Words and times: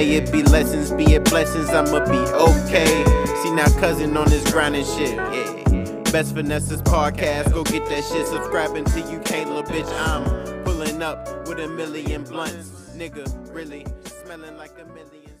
may 0.00 0.12
it 0.12 0.32
be 0.32 0.42
lessons, 0.44 0.90
be 0.92 1.12
it 1.12 1.24
blessings, 1.24 1.68
I'ma 1.68 2.02
be 2.06 2.16
okay. 2.16 3.04
See 3.42 3.50
now 3.50 3.68
cousin 3.78 4.16
on 4.16 4.30
this 4.30 4.50
grind 4.50 4.74
and 4.74 4.86
shit, 4.86 5.14
yeah. 5.14 6.10
Best 6.10 6.34
Finesse's 6.34 6.80
podcast, 6.80 7.52
go 7.52 7.64
get 7.64 7.86
that 7.90 8.02
shit. 8.04 8.26
Subscribe 8.26 8.74
until 8.76 9.10
you 9.10 9.20
can't, 9.20 9.50
little 9.50 9.62
bitch. 9.62 9.92
I'm 10.06 10.64
pulling 10.64 11.02
up 11.02 11.46
with 11.46 11.60
a 11.60 11.68
million 11.68 12.24
blunts. 12.24 12.94
Nigga, 12.96 13.26
really 13.54 13.84
smelling 14.24 14.56
like 14.56 14.72
a 14.80 14.86
million. 14.86 15.32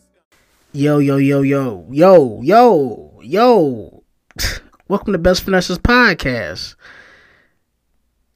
Yo, 0.72 0.98
yo, 0.98 1.16
yo, 1.16 1.40
yo, 1.40 1.86
yo, 1.90 2.42
yo, 2.42 3.20
yo. 3.22 4.04
Welcome 4.88 5.14
to 5.14 5.18
Best 5.18 5.42
Finesses 5.42 5.78
Podcast. 5.78 6.74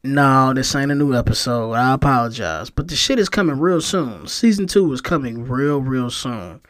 No, 0.06 0.52
this 0.52 0.74
ain't 0.74 0.92
a 0.92 0.94
new 0.94 1.14
episode. 1.14 1.72
I 1.72 1.94
apologize. 1.94 2.68
But 2.68 2.88
the 2.88 2.94
shit 2.94 3.18
is 3.18 3.30
coming 3.30 3.58
real 3.58 3.80
soon. 3.80 4.26
Season 4.26 4.66
2 4.66 4.92
is 4.92 5.00
coming 5.00 5.48
real, 5.48 5.80
real 5.80 6.10
soon. 6.10 6.60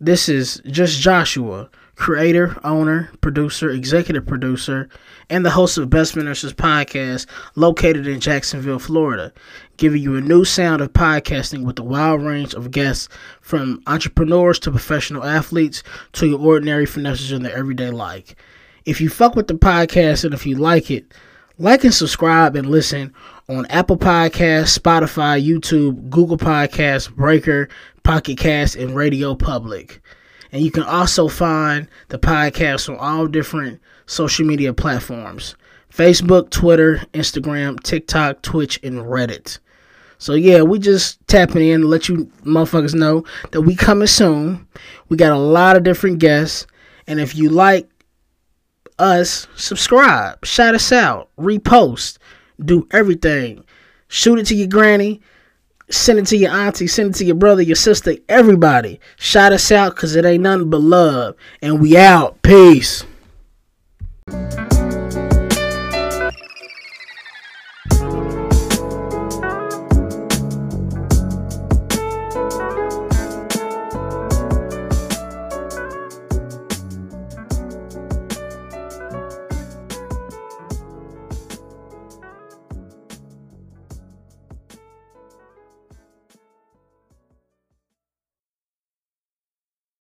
This 0.00 0.28
is 0.28 0.62
just 0.66 1.00
Joshua, 1.00 1.68
creator, 1.96 2.56
owner, 2.62 3.10
producer, 3.20 3.68
executive 3.68 4.26
producer, 4.26 4.88
and 5.28 5.44
the 5.44 5.50
host 5.50 5.76
of 5.76 5.90
Best 5.90 6.14
Finesses 6.14 6.52
Podcast, 6.52 7.26
located 7.56 8.06
in 8.06 8.20
Jacksonville, 8.20 8.78
Florida, 8.78 9.32
giving 9.76 10.00
you 10.00 10.14
a 10.14 10.20
new 10.20 10.44
sound 10.44 10.80
of 10.80 10.92
podcasting 10.92 11.64
with 11.64 11.80
a 11.80 11.82
wide 11.82 12.22
range 12.22 12.54
of 12.54 12.70
guests 12.70 13.08
from 13.40 13.82
entrepreneurs 13.88 14.60
to 14.60 14.70
professional 14.70 15.24
athletes 15.24 15.82
to 16.12 16.28
your 16.28 16.38
ordinary 16.38 16.86
finesses 16.86 17.32
in 17.32 17.42
their 17.42 17.56
everyday 17.56 17.90
life. 17.90 18.36
If 18.84 19.00
you 19.00 19.08
fuck 19.08 19.34
with 19.34 19.48
the 19.48 19.54
podcast 19.54 20.24
and 20.24 20.32
if 20.32 20.46
you 20.46 20.54
like 20.54 20.92
it, 20.92 21.12
like 21.62 21.84
and 21.84 21.94
subscribe 21.94 22.56
and 22.56 22.68
listen 22.68 23.14
on 23.48 23.66
Apple 23.66 23.96
Podcasts, 23.96 24.76
Spotify, 24.76 25.40
YouTube, 25.40 26.10
Google 26.10 26.36
Podcasts, 26.36 27.08
Breaker, 27.14 27.68
Pocket 28.02 28.36
Cast, 28.36 28.74
and 28.74 28.96
Radio 28.96 29.36
Public. 29.36 30.00
And 30.50 30.62
you 30.62 30.72
can 30.72 30.82
also 30.82 31.28
find 31.28 31.86
the 32.08 32.18
podcast 32.18 32.88
on 32.88 32.96
all 32.96 33.28
different 33.28 33.80
social 34.06 34.44
media 34.44 34.74
platforms 34.74 35.54
Facebook, 35.88 36.50
Twitter, 36.50 37.06
Instagram, 37.14 37.80
TikTok, 37.80 38.42
Twitch, 38.42 38.80
and 38.82 38.96
Reddit. 38.96 39.60
So 40.18 40.34
yeah, 40.34 40.62
we 40.62 40.80
just 40.80 41.24
tapping 41.28 41.68
in 41.68 41.82
to 41.82 41.86
let 41.86 42.08
you 42.08 42.24
motherfuckers 42.44 42.94
know 42.94 43.24
that 43.52 43.60
we 43.60 43.76
coming 43.76 44.08
soon. 44.08 44.66
We 45.08 45.16
got 45.16 45.32
a 45.32 45.38
lot 45.38 45.76
of 45.76 45.84
different 45.84 46.18
guests. 46.18 46.66
And 47.06 47.20
if 47.20 47.36
you 47.36 47.50
like 47.50 47.88
us, 49.02 49.48
subscribe, 49.56 50.44
shout 50.44 50.74
us 50.74 50.92
out, 50.92 51.28
repost, 51.38 52.18
do 52.64 52.86
everything. 52.92 53.64
Shoot 54.08 54.38
it 54.38 54.46
to 54.46 54.54
your 54.54 54.68
granny, 54.68 55.20
send 55.90 56.18
it 56.18 56.26
to 56.26 56.36
your 56.36 56.52
auntie, 56.52 56.86
send 56.86 57.14
it 57.14 57.18
to 57.18 57.24
your 57.24 57.34
brother, 57.34 57.62
your 57.62 57.76
sister, 57.76 58.14
everybody. 58.28 59.00
Shout 59.16 59.52
us 59.52 59.72
out 59.72 59.94
because 59.94 60.14
it 60.16 60.24
ain't 60.24 60.42
nothing 60.42 60.70
but 60.70 60.80
love. 60.80 61.34
And 61.60 61.80
we 61.80 61.96
out. 61.96 62.42
Peace. 62.42 63.04